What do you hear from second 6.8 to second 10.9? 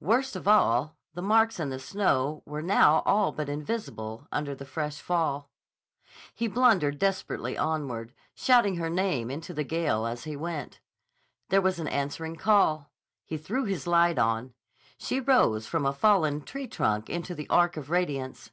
desperately onward, shouting her name into the gale as he went.